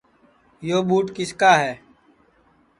[0.67, 1.73] یو ٻوٹ کِس کا ہے